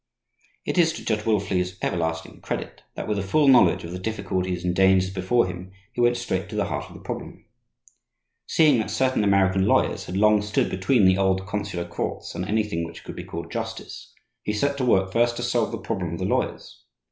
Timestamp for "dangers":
4.75-5.13